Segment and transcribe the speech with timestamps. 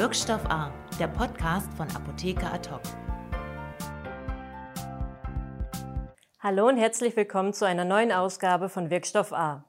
[0.00, 2.70] Wirkstoff A, der Podcast von Apotheker Ad
[6.38, 9.66] Hallo und herzlich willkommen zu einer neuen Ausgabe von Wirkstoff A.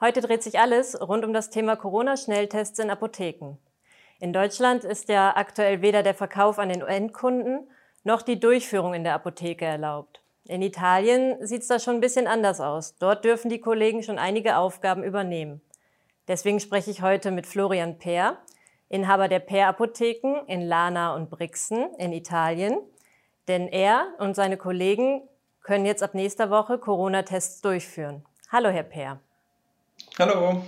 [0.00, 3.58] Heute dreht sich alles rund um das Thema Corona-Schnelltests in Apotheken.
[4.20, 7.68] In Deutschland ist ja aktuell weder der Verkauf an den Endkunden
[8.04, 10.22] noch die Durchführung in der Apotheke erlaubt.
[10.46, 12.96] In Italien sieht es da schon ein bisschen anders aus.
[12.96, 15.60] Dort dürfen die Kollegen schon einige Aufgaben übernehmen.
[16.26, 18.38] Deswegen spreche ich heute mit Florian Peer,
[18.94, 22.78] Inhaber der Peer Apotheken in Lana und Brixen in Italien.
[23.48, 25.22] Denn er und seine Kollegen
[25.62, 28.24] können jetzt ab nächster Woche Corona-Tests durchführen.
[28.52, 29.18] Hallo, Herr Peer.
[30.16, 30.62] Hallo.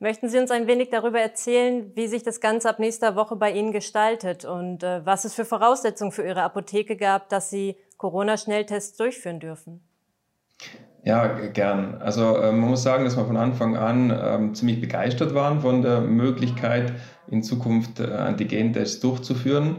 [0.00, 3.52] Möchten Sie uns ein wenig darüber erzählen, wie sich das Ganze ab nächster Woche bei
[3.52, 8.96] Ihnen gestaltet und äh, was es für Voraussetzungen für Ihre Apotheke gab, dass Sie Corona-Schnelltests
[8.96, 9.86] durchführen dürfen?
[11.06, 11.98] Ja, gern.
[12.00, 15.82] Also äh, man muss sagen, dass wir von Anfang an ähm, ziemlich begeistert waren von
[15.82, 16.94] der Möglichkeit,
[17.28, 19.76] in Zukunft äh, Antigen-Tests durchzuführen.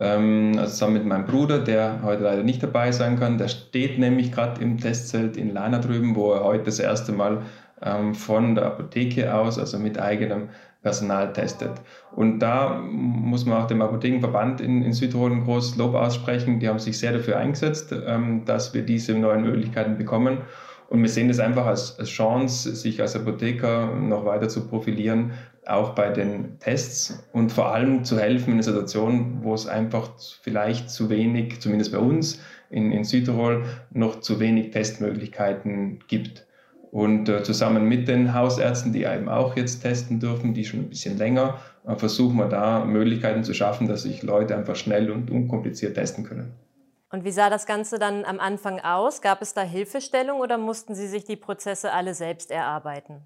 [0.00, 3.38] Ähm, also zusammen mit meinem Bruder, der heute leider nicht dabei sein kann.
[3.38, 7.42] Der steht nämlich gerade im Testzelt in Lana drüben, wo er heute das erste Mal
[7.80, 10.48] ähm, von der Apotheke aus, also mit eigenem
[10.82, 11.72] Personal testet.
[12.14, 16.60] Und da muss man auch dem Apothekenverband in, in Südtirol ein großes Lob aussprechen.
[16.60, 20.38] Die haben sich sehr dafür eingesetzt, ähm, dass wir diese neuen Möglichkeiten bekommen.
[20.88, 25.32] Und wir sehen das einfach als, als Chance, sich als Apotheker noch weiter zu profilieren,
[25.66, 30.10] auch bei den Tests und vor allem zu helfen in einer Situation, wo es einfach
[30.42, 36.46] vielleicht zu wenig, zumindest bei uns in, in Südtirol, noch zu wenig Testmöglichkeiten gibt.
[36.90, 40.88] Und äh, zusammen mit den Hausärzten, die eben auch jetzt testen dürfen, die schon ein
[40.88, 45.30] bisschen länger, äh, versuchen wir da Möglichkeiten zu schaffen, dass sich Leute einfach schnell und
[45.30, 46.52] unkompliziert testen können.
[47.14, 49.22] Und wie sah das Ganze dann am Anfang aus?
[49.22, 53.20] Gab es da Hilfestellung oder mussten Sie sich die Prozesse alle selbst erarbeiten?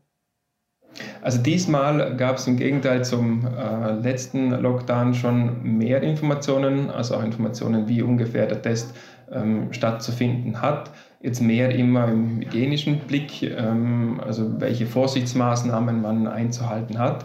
[1.22, 7.22] Also diesmal gab es im Gegenteil zum äh, letzten Lockdown schon mehr Informationen, also auch
[7.22, 8.94] Informationen, wie ungefähr der Test
[9.33, 16.99] ähm, stattzufinden hat jetzt mehr immer im hygienischen Blick, ähm, also welche Vorsichtsmaßnahmen man einzuhalten
[16.99, 17.25] hat.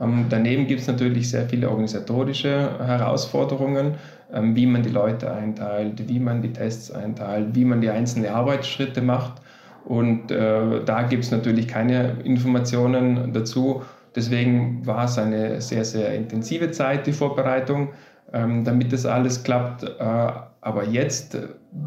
[0.00, 3.94] Ähm, daneben gibt es natürlich sehr viele organisatorische Herausforderungen,
[4.32, 9.02] wie man die Leute einteilt, wie man die Tests einteilt, wie man die einzelnen Arbeitsschritte
[9.02, 9.40] macht.
[9.84, 13.82] Und äh, da gibt es natürlich keine Informationen dazu.
[14.14, 17.90] Deswegen war es eine sehr, sehr intensive Zeit, die Vorbereitung,
[18.32, 19.84] ähm, damit das alles klappt.
[19.84, 21.38] Äh, aber jetzt,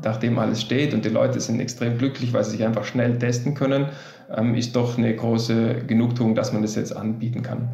[0.04, 3.54] nachdem alles steht und die Leute sind extrem glücklich, weil sie sich einfach schnell testen
[3.54, 3.90] können,
[4.36, 7.70] ähm, ist doch eine große Genugtuung, dass man das jetzt anbieten kann.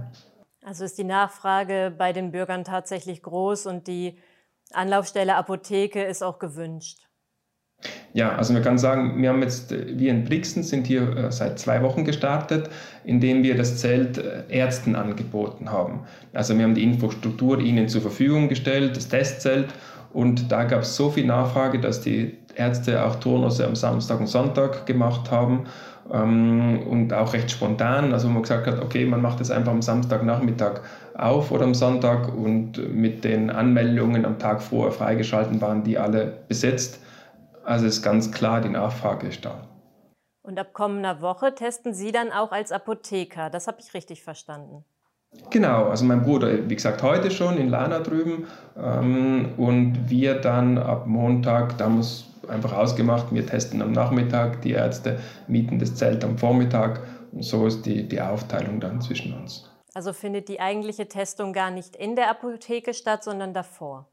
[0.64, 4.18] Also ist die Nachfrage bei den Bürgern tatsächlich groß und die
[4.74, 7.00] Anlaufstelle Apotheke ist auch gewünscht.
[8.12, 11.32] Ja, also man kann sagen, wir haben jetzt, äh, wir in Brixen sind hier äh,
[11.32, 12.70] seit zwei Wochen gestartet,
[13.04, 16.02] indem wir das Zelt Ärzten angeboten haben.
[16.34, 19.70] Also wir haben die Infrastruktur ihnen zur Verfügung gestellt, das Testzelt
[20.12, 24.28] und da gab es so viel Nachfrage, dass die Ärzte auch Turnusse am Samstag und
[24.28, 25.66] Sonntag gemacht haben
[26.12, 28.12] ähm, und auch recht spontan.
[28.12, 30.82] Also man gesagt hat, okay, man macht es einfach am Samstagnachmittag
[31.20, 36.40] auf oder am Sonntag und mit den Anmeldungen am Tag vorher freigeschalten waren die alle
[36.48, 37.00] besetzt.
[37.64, 39.68] Also ist ganz klar, die Nachfrage ist da.
[40.42, 43.50] Und ab kommender Woche testen Sie dann auch als Apotheker.
[43.50, 44.84] Das habe ich richtig verstanden.
[45.52, 50.80] Genau, also mein Bruder, wie gesagt, heute schon in Lana drüben ähm, und wir dann
[50.80, 56.24] ab Montag, da muss einfach ausgemacht, wir testen am Nachmittag, die Ärzte mieten das Zelt
[56.24, 57.02] am Vormittag
[57.32, 59.70] und so ist die, die Aufteilung dann zwischen uns.
[59.94, 64.08] Also findet die eigentliche Testung gar nicht in der Apotheke statt, sondern davor?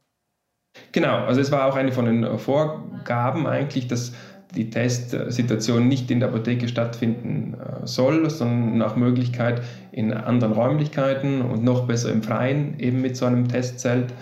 [0.91, 4.13] Genau, also es war auch eine von den Vorgaben eigentlich, dass
[4.55, 9.61] die Testsituation nicht in der Apotheke stattfinden äh, soll, sondern nach Möglichkeit
[9.91, 14.13] in anderen Räumlichkeiten und noch besser im Freien, eben mit so einem Testzelt.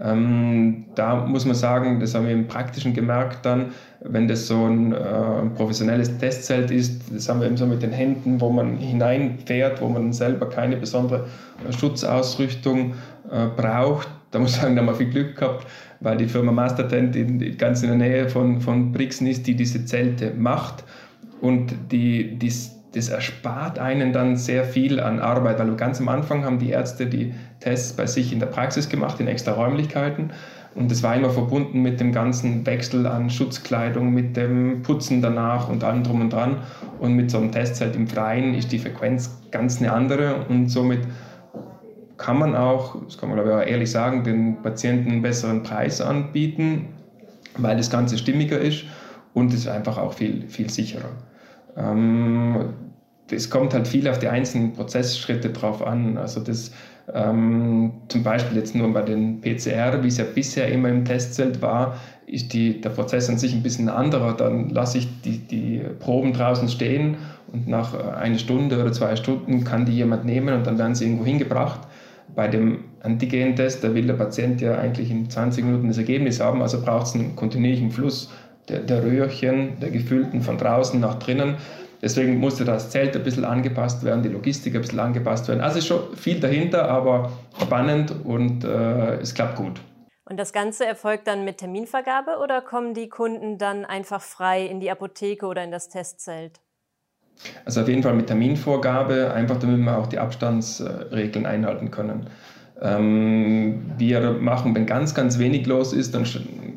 [0.00, 4.64] Ähm, da muss man sagen, das haben wir im Praktischen gemerkt dann, wenn das so
[4.64, 4.96] ein, äh,
[5.56, 9.88] professionelles Testzelt ist, das haben wir eben so mit den Händen, wo man hineinfährt, wo
[9.88, 11.26] man selber keine besondere
[11.76, 12.94] Schutzausrüstung
[13.30, 14.08] äh, braucht.
[14.30, 15.66] Da muss ich sagen, da haben wir viel Glück gehabt,
[16.00, 19.84] weil die Firma Mastertent in, ganz in der Nähe von, von Brixen ist, die diese
[19.84, 20.84] Zelte macht.
[21.40, 22.52] Und die, die,
[22.94, 27.06] das erspart einen dann sehr viel an Arbeit, weil ganz am Anfang haben die Ärzte
[27.06, 30.30] die Tests bei sich in der Praxis gemacht, in extra Räumlichkeiten.
[30.78, 35.68] Und das war immer verbunden mit dem ganzen Wechsel an Schutzkleidung, mit dem Putzen danach
[35.68, 36.58] und allem drum und dran.
[37.00, 41.00] Und mit so einem Testzelt im Freien ist die Frequenz ganz eine andere und somit
[42.16, 45.64] kann man auch, das kann man glaube ich auch ehrlich sagen, den Patienten einen besseren
[45.64, 46.86] Preis anbieten,
[47.56, 48.84] weil das Ganze stimmiger ist
[49.34, 51.10] und es ist einfach auch viel, viel sicherer.
[51.76, 52.74] Ähm,
[53.50, 56.16] kommt halt viel auf die einzelnen Prozessschritte drauf an.
[56.18, 56.70] Also das
[57.14, 61.62] ähm, zum Beispiel jetzt nur bei den PCR, wie es ja bisher immer im Testzelt
[61.62, 61.96] war,
[62.26, 64.34] ist die, der Prozess an sich ein bisschen anderer.
[64.34, 67.16] Dann lasse ich die, die Proben draußen stehen
[67.52, 71.04] und nach einer Stunde oder zwei Stunden kann die jemand nehmen und dann werden sie
[71.04, 71.80] irgendwo hingebracht.
[72.34, 76.60] Bei dem Antigen-Test, da will der Patient ja eigentlich in 20 Minuten das Ergebnis haben,
[76.60, 78.30] also braucht es einen kontinuierlichen Fluss
[78.68, 81.54] der, der Röhrchen, der gefüllten von draußen nach drinnen.
[82.00, 85.60] Deswegen musste das Zelt ein bisschen angepasst werden, die Logistik ein bisschen angepasst werden.
[85.60, 89.80] Also ist schon viel dahinter, aber spannend und äh, es klappt gut.
[90.24, 94.78] Und das Ganze erfolgt dann mit Terminvergabe oder kommen die Kunden dann einfach frei in
[94.78, 96.60] die Apotheke oder in das Testzelt?
[97.64, 102.26] Also auf jeden Fall mit Terminvorgabe, einfach damit wir auch die Abstandsregeln einhalten können.
[102.80, 106.24] Ähm, wir machen, wenn ganz, ganz wenig los ist, dann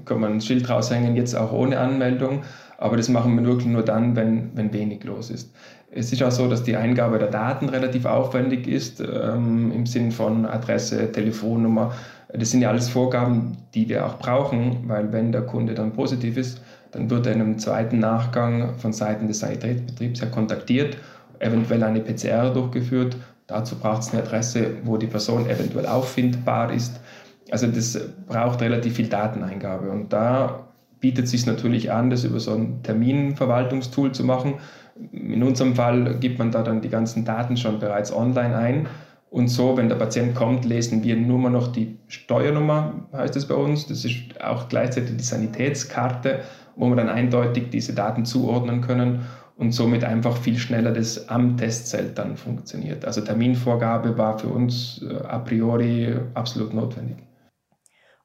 [0.05, 2.43] kann man ein Schild raushängen, jetzt auch ohne Anmeldung.
[2.81, 5.53] Aber das machen wir wirklich nur dann, wenn, wenn wenig los ist.
[5.91, 10.11] Es ist auch so, dass die Eingabe der Daten relativ aufwendig ist, ähm, im Sinn
[10.11, 11.93] von Adresse, Telefonnummer.
[12.33, 16.37] Das sind ja alles Vorgaben, die wir auch brauchen, weil wenn der Kunde dann positiv
[16.37, 20.97] ist, dann wird er in einem zweiten Nachgang von Seiten des Sanitätsbetriebs ja kontaktiert,
[21.37, 23.15] eventuell eine PCR durchgeführt.
[23.45, 26.99] Dazu braucht es eine Adresse, wo die Person eventuell auffindbar ist.
[27.51, 30.70] Also das braucht relativ viel Dateneingabe und da
[31.01, 34.55] bietet sich natürlich an, das über so ein Terminverwaltungstool zu machen.
[35.11, 38.87] In unserem Fall gibt man da dann die ganzen Daten schon bereits online ein.
[39.29, 43.55] Und so, wenn der Patient kommt, lesen wir nur noch die Steuernummer, heißt es bei
[43.55, 43.87] uns.
[43.87, 46.41] Das ist auch gleichzeitig die Sanitätskarte,
[46.75, 49.21] wo wir dann eindeutig diese Daten zuordnen können
[49.55, 53.05] und somit einfach viel schneller das am Testzelt dann funktioniert.
[53.05, 57.17] Also Terminvorgabe war für uns äh, a priori absolut notwendig.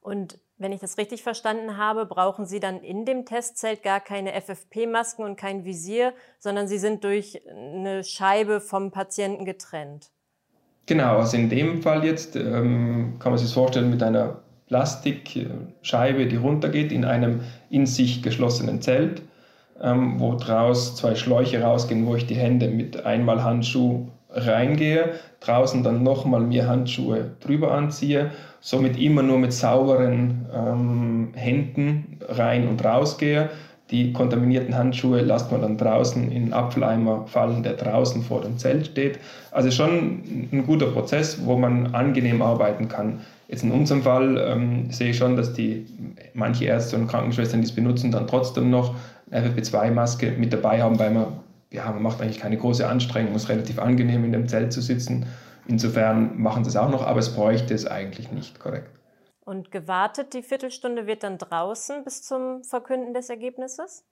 [0.01, 4.33] Und wenn ich das richtig verstanden habe, brauchen Sie dann in dem Testzelt gar keine
[4.39, 10.09] FFP-Masken und kein Visier, sondern Sie sind durch eine Scheibe vom Patienten getrennt.
[10.87, 16.25] Genau, also in dem Fall jetzt ähm, kann man sich das vorstellen mit einer Plastikscheibe,
[16.27, 19.21] die runtergeht in einem in sich geschlossenen Zelt,
[19.81, 25.83] ähm, wo draus zwei Schläuche rausgehen, wo ich die Hände mit einmal Handschuh reingehe, draußen
[25.83, 32.83] dann nochmal mir Handschuhe drüber anziehe, somit immer nur mit sauberen ähm, Händen rein und
[32.83, 33.49] raus gehe.
[33.89, 38.57] Die kontaminierten Handschuhe lässt man dann draußen in einen Apfeleimer fallen, der draußen vor dem
[38.57, 39.19] Zelt steht.
[39.51, 43.21] Also schon ein guter Prozess, wo man angenehm arbeiten kann.
[43.47, 45.85] Jetzt in unserem Fall ähm, sehe ich schon, dass die
[46.33, 48.93] manche Ärzte und Krankenschwestern, die es benutzen, dann trotzdem noch
[49.31, 51.27] eine FFP2-Maske mit dabei haben, weil man
[51.71, 54.81] ja, man macht eigentlich keine große Anstrengung, es ist relativ angenehm in dem Zelt zu
[54.81, 55.25] sitzen.
[55.67, 58.89] Insofern machen sie es auch noch, aber es bräuchte es eigentlich nicht, korrekt.
[59.43, 64.03] Und gewartet, die Viertelstunde wird dann draußen bis zum Verkünden des Ergebnisses?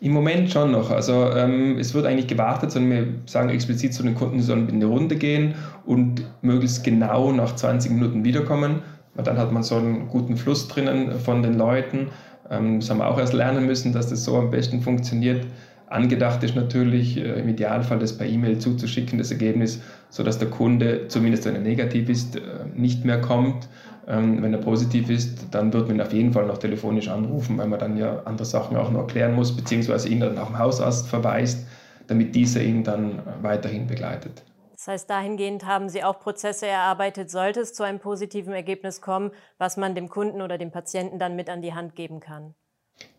[0.00, 0.90] Im Moment schon noch.
[0.90, 4.68] Also ähm, es wird eigentlich gewartet, sondern wir sagen explizit zu den Kunden, sie sollen
[4.68, 5.54] in eine Runde gehen
[5.84, 8.82] und möglichst genau nach 20 Minuten wiederkommen.
[9.14, 12.10] Weil dann hat man so einen guten Fluss drinnen von den Leuten.
[12.50, 15.46] Ähm, das haben wir auch erst lernen müssen, dass das so am besten funktioniert.
[15.94, 19.80] Angedacht ist natürlich äh, im Idealfall das per E-Mail zuzuschicken, das Ergebnis,
[20.10, 22.40] sodass der Kunde, zumindest wenn er negativ ist, äh,
[22.74, 23.68] nicht mehr kommt.
[24.06, 27.56] Ähm, wenn er positiv ist, dann wird man ihn auf jeden Fall noch telefonisch anrufen,
[27.56, 30.58] weil man dann ja andere Sachen auch noch erklären muss, beziehungsweise ihn dann auch dem
[30.58, 31.66] Hausarzt verweist,
[32.06, 34.42] damit dieser ihn dann weiterhin begleitet.
[34.72, 39.30] Das heißt, dahingehend haben Sie auch Prozesse erarbeitet, sollte es zu einem positiven Ergebnis kommen,
[39.56, 42.54] was man dem Kunden oder dem Patienten dann mit an die Hand geben kann.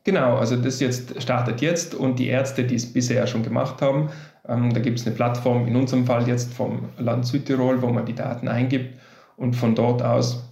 [0.03, 4.09] Genau, also das jetzt startet jetzt und die Ärzte, die es bisher schon gemacht haben,
[4.47, 8.05] ähm, da gibt es eine Plattform, in unserem Fall jetzt vom Land Südtirol, wo man
[8.05, 8.99] die Daten eingibt
[9.35, 10.43] und von dort aus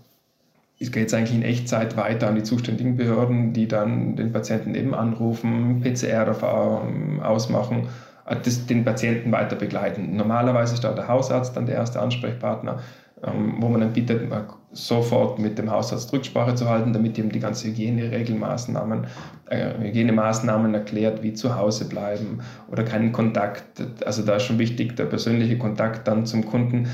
[0.92, 4.94] geht es eigentlich in Echtzeit weiter an die zuständigen Behörden, die dann den Patienten eben
[4.94, 7.88] anrufen, PCR ähm, ausmachen,
[8.26, 10.16] äh, das, den Patienten weiter begleiten.
[10.16, 12.80] Normalerweise ist da der Hausarzt dann der erste Ansprechpartner
[13.26, 14.30] ähm, wo man dann bittet,
[14.74, 19.06] sofort mit dem Hausarzt Rücksprache zu halten, damit ihm die ganzen Hygieneregelmaßnahmen,
[19.50, 22.40] äh, Hygienemaßnahmen erklärt, wie zu Hause bleiben
[22.72, 23.64] oder keinen Kontakt.
[24.06, 26.88] Also da ist schon wichtig der persönliche Kontakt dann zum Kunden,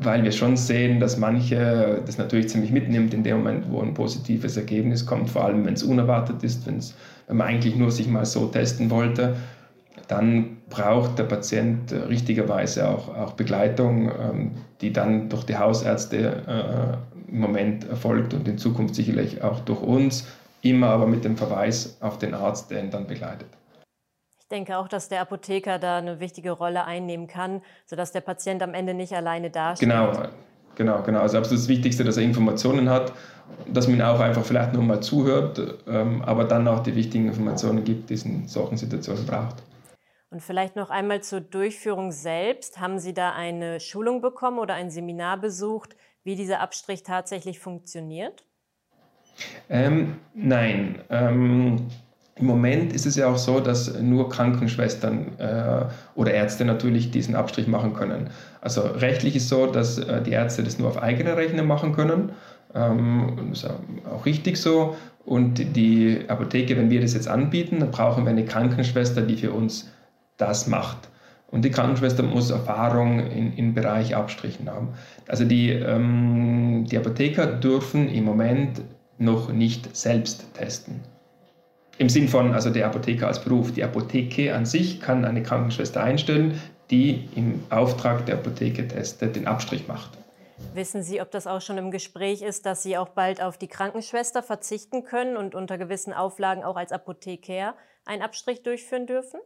[0.00, 3.94] weil wir schon sehen, dass manche das natürlich ziemlich mitnimmt in dem Moment, wo ein
[3.94, 8.24] positives Ergebnis kommt, vor allem wenn es unerwartet ist, wenn man eigentlich nur sich mal
[8.24, 9.34] so testen wollte
[10.08, 17.30] dann braucht der Patient richtigerweise auch, auch Begleitung, ähm, die dann durch die Hausärzte äh,
[17.30, 20.26] im Moment erfolgt und in Zukunft sicherlich auch durch uns,
[20.60, 23.48] immer aber mit dem Verweis auf den Arzt, der ihn dann begleitet.
[24.38, 28.62] Ich denke auch, dass der Apotheker da eine wichtige Rolle einnehmen kann, sodass der Patient
[28.62, 29.88] am Ende nicht alleine dasteht.
[29.88, 30.12] Genau,
[30.74, 31.20] genau, genau.
[31.20, 33.14] Also absolut das Wichtigste, dass er Informationen hat,
[33.66, 38.10] dass man auch einfach vielleicht nochmal zuhört, ähm, aber dann auch die wichtigen Informationen gibt,
[38.10, 39.62] die es in solchen Situationen braucht.
[40.32, 42.80] Und vielleicht noch einmal zur Durchführung selbst.
[42.80, 48.46] Haben Sie da eine Schulung bekommen oder ein Seminar besucht, wie dieser Abstrich tatsächlich funktioniert?
[49.68, 51.02] Ähm, nein.
[51.10, 51.88] Ähm,
[52.36, 55.84] Im Moment ist es ja auch so, dass nur Krankenschwestern äh,
[56.14, 58.30] oder Ärzte natürlich diesen Abstrich machen können.
[58.62, 62.32] Also rechtlich ist so, dass äh, die Ärzte das nur auf eigene Rechnung machen können.
[62.74, 63.70] Ähm, das ist
[64.10, 64.96] auch richtig so.
[65.26, 69.52] Und die Apotheke, wenn wir das jetzt anbieten, dann brauchen wir eine Krankenschwester, die für
[69.52, 69.90] uns
[70.42, 71.08] das macht.
[71.50, 74.94] Und die Krankenschwester muss Erfahrung im Bereich Abstrichen haben.
[75.28, 78.80] Also die, ähm, die Apotheker dürfen im Moment
[79.18, 81.00] noch nicht selbst testen.
[81.98, 83.70] Im Sinn von, also der Apotheker als Beruf.
[83.72, 86.58] Die Apotheke an sich kann eine Krankenschwester einstellen,
[86.90, 90.10] die im Auftrag der Apotheke testet, den Abstrich macht.
[90.74, 93.68] Wissen Sie, ob das auch schon im Gespräch ist, dass Sie auch bald auf die
[93.68, 97.74] Krankenschwester verzichten können und unter gewissen Auflagen auch als Apotheker
[98.06, 99.40] einen Abstrich durchführen dürfen?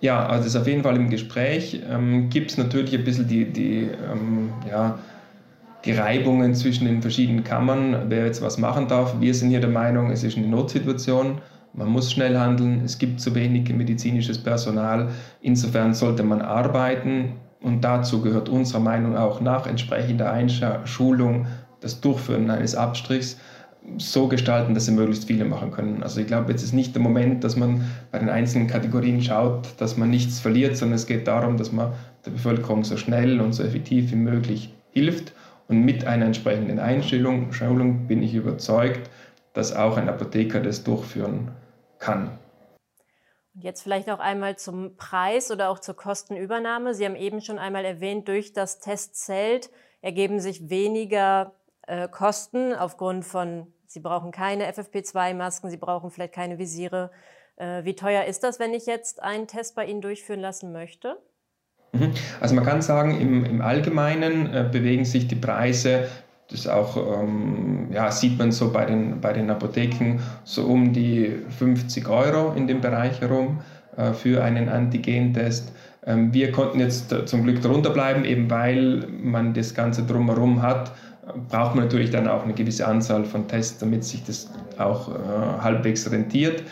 [0.00, 1.82] Ja, also das ist auf jeden Fall im Gespräch.
[1.88, 4.98] Ähm, Gibt es natürlich ein bisschen die, die, ähm, ja,
[5.84, 9.20] die Reibungen zwischen den verschiedenen Kammern, wer jetzt was machen darf.
[9.20, 11.38] Wir sind hier der Meinung, es ist eine Notsituation.
[11.72, 12.82] Man muss schnell handeln.
[12.84, 15.08] Es gibt zu wenig medizinisches Personal.
[15.40, 17.34] Insofern sollte man arbeiten.
[17.60, 21.46] Und dazu gehört unserer Meinung auch nach entsprechender Einschulung
[21.80, 23.38] das Durchführen eines Abstrichs
[23.98, 26.02] so gestalten, dass sie möglichst viele machen können.
[26.02, 29.68] Also ich glaube, jetzt ist nicht der Moment, dass man bei den einzelnen Kategorien schaut,
[29.78, 31.92] dass man nichts verliert, sondern es geht darum, dass man
[32.24, 35.32] der Bevölkerung so schnell und so effektiv wie möglich hilft.
[35.68, 39.08] Und mit einer entsprechenden Einstellung Schulung bin ich überzeugt,
[39.52, 41.52] dass auch ein Apotheker das durchführen
[41.98, 42.38] kann.
[43.54, 46.94] Und jetzt vielleicht auch einmal zum Preis oder auch zur Kostenübernahme.
[46.94, 49.70] Sie haben eben schon einmal erwähnt, durch das Testzelt
[50.02, 51.52] ergeben sich weniger
[51.90, 57.10] äh, Kosten aufgrund von, Sie brauchen keine FFP2-Masken, Sie brauchen vielleicht keine Visiere.
[57.56, 61.16] Äh, wie teuer ist das, wenn ich jetzt einen Test bei Ihnen durchführen lassen möchte?
[61.92, 62.12] Mhm.
[62.40, 66.08] Also man kann sagen, im, im Allgemeinen äh, bewegen sich die Preise,
[66.48, 71.42] das auch ähm, ja, sieht man so bei den, bei den Apotheken, so um die
[71.58, 73.60] 50 Euro in dem Bereich herum
[73.96, 75.72] äh, für einen Antigentest.
[76.06, 80.62] Ähm, wir konnten jetzt äh, zum Glück darunter bleiben, eben weil man das Ganze drumherum
[80.62, 80.92] hat
[81.48, 85.12] braucht man natürlich dann auch eine gewisse Anzahl von Tests, damit sich das auch äh,
[85.60, 86.62] halbwegs rentiert.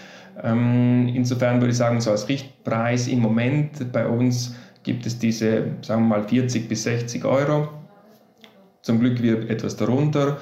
[0.43, 5.65] Ähm, insofern würde ich sagen, so als Richtpreis im Moment bei uns gibt es diese,
[5.83, 7.69] sagen wir mal, 40 bis 60 Euro.
[8.83, 10.39] Zum Glück wird etwas darunter.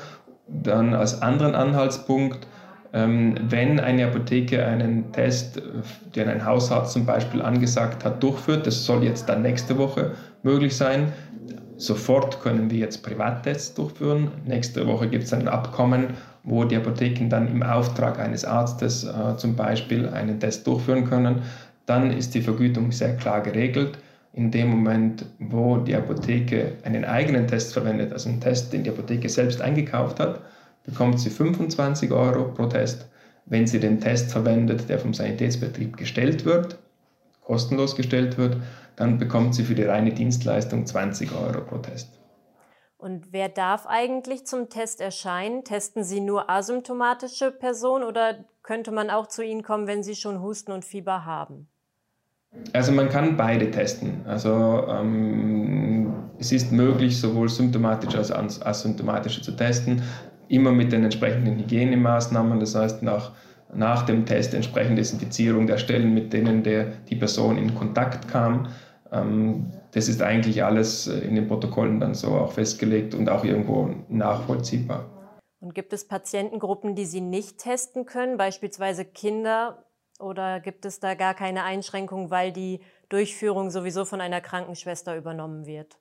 [0.47, 2.47] Dann als anderen Anhaltspunkt,
[2.93, 5.61] ähm, wenn eine Apotheke einen Test,
[6.15, 10.77] den ein Hausarzt zum Beispiel angesagt hat, durchführt, das soll jetzt dann nächste Woche möglich
[10.77, 11.13] sein,
[11.79, 14.31] Sofort können wir jetzt Privattests durchführen.
[14.47, 19.37] Nächste Woche gibt es ein Abkommen, wo die Apotheken dann im Auftrag eines Arztes äh,
[19.37, 21.43] zum Beispiel einen Test durchführen können.
[21.85, 23.99] Dann ist die Vergütung sehr klar geregelt.
[24.33, 28.91] In dem Moment, wo die Apotheke einen eigenen Test verwendet, also einen Test, den die
[28.91, 30.41] Apotheke selbst eingekauft hat,
[30.85, 33.07] bekommt sie 25 Euro pro Test.
[33.45, 36.79] Wenn sie den Test verwendet, der vom Sanitätsbetrieb gestellt wird,
[37.47, 38.59] kostenlos gestellt wird,
[38.97, 42.19] dann bekommt sie für die reine Dienstleistung 20 Euro pro Test.
[42.99, 45.65] Und wer darf eigentlich zum Test erscheinen?
[45.65, 50.41] Testen Sie nur asymptomatische Personen oder könnte man auch zu Ihnen kommen, wenn Sie schon
[50.41, 51.69] Husten und Fieber haben?
[52.73, 54.23] Also man kann beide testen.
[54.27, 60.03] Also ähm, es ist möglich, sowohl symptomatische als auch asymptomatische zu testen,
[60.49, 62.59] immer mit den entsprechenden Hygienemaßnahmen.
[62.59, 63.33] Das heißt, nach
[63.75, 68.69] nach dem Test entsprechende Desinfizierung der Stellen, mit denen der, die Person in Kontakt kam.
[69.13, 73.45] Ähm, das ist eigentlich alles äh, in den Protokollen dann so auch festgelegt und auch
[73.45, 75.07] irgendwo nachvollziehbar.
[75.61, 79.85] Und gibt es Patientengruppen, die Sie nicht testen können, beispielsweise Kinder?
[80.19, 85.67] Oder gibt es da gar keine Einschränkung, weil die Durchführung sowieso von einer Krankenschwester übernommen
[85.67, 85.99] wird?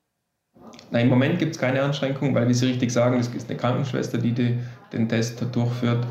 [0.92, 3.58] Nein, im Moment gibt es keine Einschränkung, weil, wie Sie richtig sagen, es ist eine
[3.58, 4.60] Krankenschwester, die, die
[4.94, 6.06] den Test durchführt.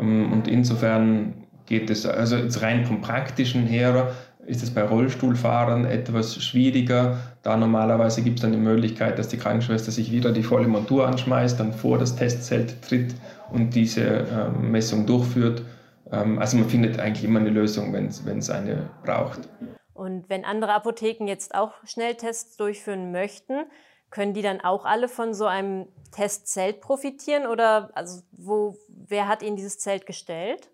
[0.00, 1.34] Ähm, und insofern
[1.66, 4.12] geht es, also jetzt rein vom Praktischen her,
[4.46, 7.18] ist es bei Rollstuhlfahrern etwas schwieriger.
[7.42, 11.06] Da normalerweise gibt es dann die Möglichkeit, dass die Krankenschwester sich wieder die volle Montur
[11.06, 13.14] anschmeißt, dann vor das Testzelt tritt
[13.52, 15.62] und diese ähm, Messung durchführt.
[16.10, 19.48] Ähm, also man findet eigentlich immer eine Lösung, wenn es eine braucht.
[19.94, 23.66] Und wenn andere Apotheken jetzt auch Schnelltests durchführen möchten,
[24.10, 28.76] können die dann auch alle von so einem Testzelt profitieren oder also wo,
[29.10, 30.68] wer hat Ihnen dieses Zelt gestellt?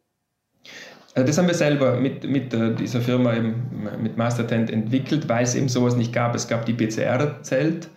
[1.14, 5.44] Also das haben wir selber mit, mit äh, dieser Firma eben, mit Mastertent entwickelt, weil
[5.44, 6.34] es eben sowas nicht gab.
[6.34, 7.88] Es gab die PCR-Zelte,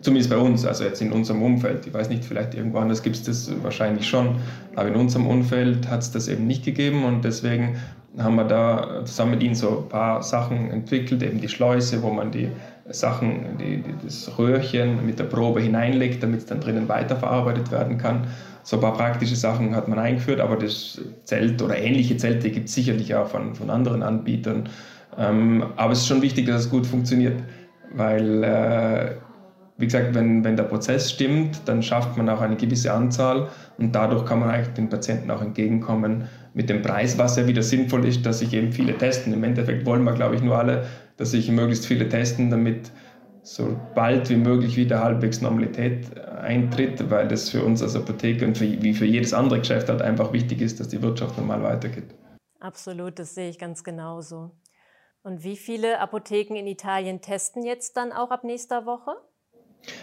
[0.00, 1.86] zumindest bei uns, also jetzt in unserem Umfeld.
[1.86, 4.40] Ich weiß nicht, vielleicht irgendwo anders gibt es das wahrscheinlich schon,
[4.74, 7.76] aber in unserem Umfeld hat es das eben nicht gegeben und deswegen
[8.18, 12.10] haben wir da zusammen mit ihnen so ein paar Sachen entwickelt, eben die Schleuse, wo
[12.10, 12.48] man die
[12.92, 17.98] Sachen, die, die, das Röhrchen mit der Probe hineinlegt, damit es dann drinnen weiterverarbeitet werden
[17.98, 18.26] kann.
[18.62, 22.68] So ein paar praktische Sachen hat man eingeführt, aber das Zelt oder ähnliche Zelte gibt
[22.68, 24.68] es sicherlich auch von, von anderen Anbietern.
[25.18, 27.42] Ähm, aber es ist schon wichtig, dass es gut funktioniert,
[27.94, 29.14] weil, äh,
[29.78, 33.94] wie gesagt, wenn, wenn der Prozess stimmt, dann schafft man auch eine gewisse Anzahl und
[33.94, 38.04] dadurch kann man eigentlich den Patienten auch entgegenkommen mit dem Preis, was ja wieder sinnvoll
[38.04, 39.32] ist, dass sich eben viele testen.
[39.32, 40.84] Im Endeffekt wollen wir, glaube ich, nur alle,
[41.20, 42.90] dass sich möglichst viele testen, damit
[43.42, 48.56] so bald wie möglich wieder halbwegs Normalität eintritt, weil das für uns als Apotheke und
[48.56, 52.14] für, wie für jedes andere Geschäft halt einfach wichtig ist, dass die Wirtschaft normal weitergeht.
[52.58, 54.52] Absolut, das sehe ich ganz genauso.
[55.22, 59.12] Und wie viele Apotheken in Italien testen jetzt dann auch ab nächster Woche?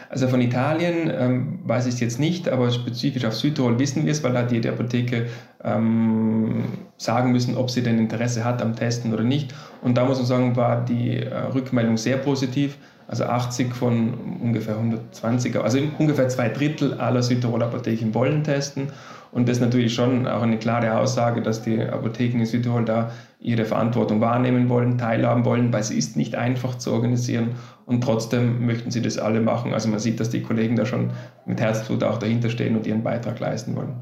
[0.09, 4.11] Also von Italien ähm, weiß ich es jetzt nicht, aber spezifisch auf Südtirol wissen wir
[4.11, 5.27] es, weil da hat jede Apotheke
[5.63, 6.63] ähm,
[6.97, 9.53] sagen müssen, ob sie denn Interesse hat am Testen oder nicht.
[9.81, 12.77] Und da muss man sagen, war die äh, Rückmeldung sehr positiv.
[13.09, 18.89] Also 80 von ungefähr 120, also ungefähr zwei Drittel aller Südtiroler Apotheken wollen testen.
[19.31, 23.11] Und das ist natürlich schon auch eine klare Aussage, dass die Apotheken in Südtirol da
[23.39, 27.51] ihre Verantwortung wahrnehmen wollen, teilhaben wollen, weil es ist nicht einfach zu organisieren
[27.87, 29.73] und trotzdem möchten sie das alle machen.
[29.73, 31.11] Also man sieht, dass die Kollegen da schon
[31.45, 33.95] mit Herzblut auch dahinter stehen und ihren Beitrag leisten wollen.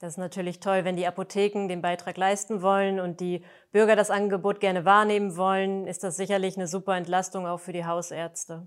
[0.00, 4.10] Das ist natürlich toll, wenn die Apotheken den Beitrag leisten wollen und die Bürger das
[4.10, 8.66] Angebot gerne wahrnehmen wollen, ist das sicherlich eine super Entlastung auch für die Hausärzte.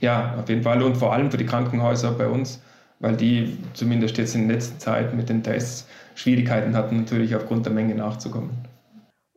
[0.00, 2.60] Ja, auf jeden Fall und vor allem für die Krankenhäuser bei uns,
[2.98, 7.64] weil die zumindest jetzt in der letzten Zeit mit den Tests Schwierigkeiten hatten, natürlich aufgrund
[7.66, 8.50] der Menge nachzukommen.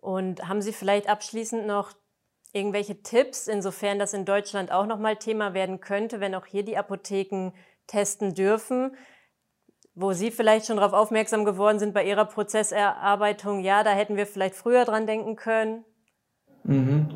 [0.01, 1.93] Und haben Sie vielleicht abschließend noch
[2.53, 6.77] irgendwelche Tipps, insofern das in Deutschland auch nochmal Thema werden könnte, wenn auch hier die
[6.77, 7.51] Apotheken
[7.87, 8.95] testen dürfen?
[9.95, 14.25] wo Sie vielleicht schon darauf aufmerksam geworden sind bei Ihrer Prozesserarbeitung, ja, da hätten wir
[14.25, 15.83] vielleicht früher dran denken können?
[16.63, 17.07] Mhm.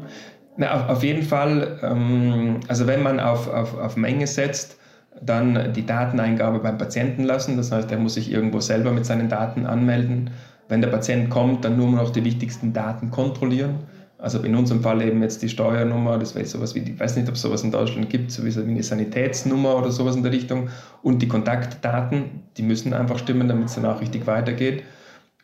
[0.58, 4.80] Na, auf, jeden Fall, ähm, also wenn man auf, auf, auf Menge setzt,
[5.22, 7.58] dann die Dateneingabe beim Patienten lassen.
[7.58, 10.32] Das heißt, er muss sich irgendwo selber mit seinen Daten anmelden.
[10.68, 13.80] Wenn der Patient kommt, dann nur noch die wichtigsten Daten kontrollieren.
[14.20, 17.28] Also in unserem Fall eben jetzt die Steuernummer, das wäre sowas wie, ich weiß nicht,
[17.28, 20.70] ob es sowas in Deutschland gibt, so wie eine Sanitätsnummer oder sowas in der Richtung.
[21.04, 24.84] Und die Kontaktdaten, die müssen einfach stimmen, damit es dann auch richtig weitergeht.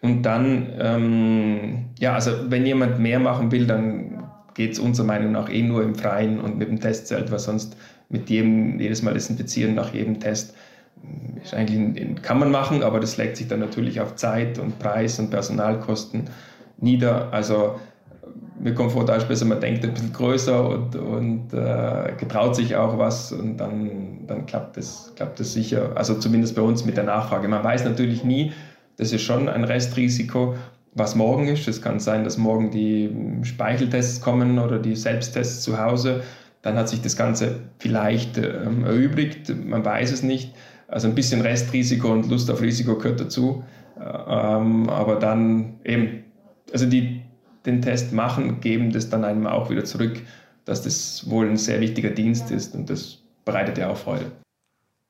[0.02, 4.24] Und dann, ähm, ja, also wenn jemand mehr machen will, dann
[4.56, 7.78] geht es unserer Meinung nach eh nur im Freien und mit dem Testzelt, weil sonst
[8.10, 10.56] mit jedem, jedes Mal desinfizieren nach jedem Test,
[11.44, 15.20] ist eigentlich, kann man machen, aber das legt sich dann natürlich auf Zeit und Preis
[15.20, 16.30] und Personalkosten
[16.78, 17.32] nieder.
[17.32, 17.80] Also
[18.64, 22.56] mir kommt vor, da ist besser, man denkt ein bisschen größer und, und äh, getraut
[22.56, 25.92] sich auch was und dann, dann klappt es klappt das sicher.
[25.96, 27.48] Also zumindest bei uns mit der Nachfrage.
[27.50, 28.54] Man weiß natürlich nie,
[28.98, 30.56] das ist schon ein Restrisiko,
[30.94, 31.68] was morgen ist.
[31.68, 33.10] Es kann sein, dass morgen die
[33.42, 36.24] Speicheltests kommen oder die Selbsttests zu Hause.
[36.62, 39.54] Dann hat sich das Ganze vielleicht ähm, erübrigt.
[39.66, 40.54] Man weiß es nicht.
[40.88, 43.64] Also ein bisschen Restrisiko und Lust auf Risiko gehört dazu.
[44.00, 46.24] Äh, ähm, aber dann eben,
[46.72, 47.23] also die,
[47.66, 50.22] den Test machen, geben das dann einem auch wieder zurück,
[50.66, 54.32] dass das wohl ein sehr wichtiger Dienst ist und das bereitet ja auch Freude.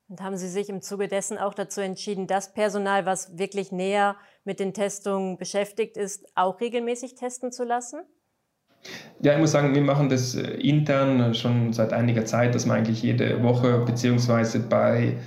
[0.10, 4.16] Und haben Sie sich im Zuge dessen auch dazu entschieden, das Personal, was wirklich näher
[4.44, 8.02] mit den Testungen beschäftigt ist, auch regelmäßig testen zu lassen?
[9.22, 12.78] Ja, ich muss sagen, wir machen das äh, intern schon seit einiger Zeit, dass man
[12.78, 15.18] eigentlich jede Woche beziehungsweise bei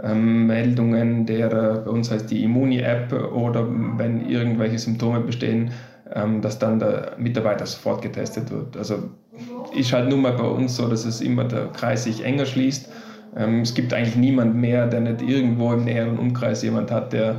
[0.00, 5.72] ähm, Meldungen der, äh, bei uns heißt die Immuni-App oder wenn irgendwelche Symptome bestehen,
[6.14, 8.76] ähm, dass dann der Mitarbeiter sofort getestet wird.
[8.76, 9.10] Also
[9.74, 12.90] ist halt nun mal bei uns so, dass es immer der Kreis sich enger schließt.
[13.36, 17.36] Ähm, es gibt eigentlich niemand mehr, der nicht irgendwo im näheren Umkreis jemand hat, der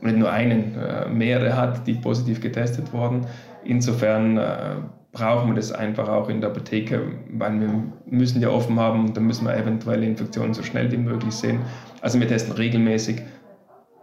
[0.00, 3.26] nicht nur einen, äh, mehrere hat, die positiv getestet wurden.
[3.64, 4.76] Insofern äh,
[5.12, 7.68] brauchen wir das einfach auch in der Apotheke, weil wir
[8.06, 11.60] müssen ja offen haben und dann müssen wir eventuelle Infektionen so schnell wie möglich sehen.
[12.00, 13.22] Also wir testen regelmäßig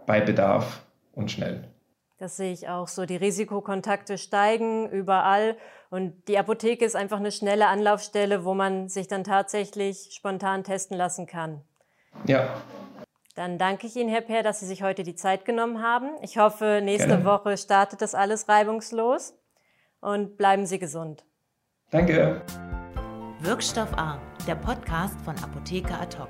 [0.06, 1.64] bei Bedarf und schnell.
[2.18, 3.06] Das sehe ich auch so.
[3.06, 5.56] Die Risikokontakte steigen überall
[5.88, 10.96] und die Apotheke ist einfach eine schnelle Anlaufstelle, wo man sich dann tatsächlich spontan testen
[10.96, 11.62] lassen kann.
[12.26, 12.60] Ja.
[13.36, 16.10] Dann danke ich Ihnen, Herr Peer, dass Sie sich heute die Zeit genommen haben.
[16.22, 17.24] Ich hoffe, nächste Gerne.
[17.24, 19.38] Woche startet das alles reibungslos
[20.00, 21.24] und bleiben Sie gesund.
[21.92, 22.42] Danke.
[23.40, 26.28] Wirkstoff A, der Podcast von Apotheker Ad hoc.